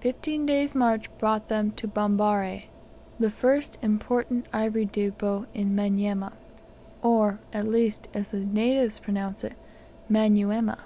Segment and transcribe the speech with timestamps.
[0.00, 2.62] Fifteen days' march brought them to Bambarre,
[3.20, 6.32] the first important ivory depot in Manyema,
[7.02, 7.66] or, as
[8.30, 9.52] the natives pronounce it,
[10.08, 10.78] Manyuema.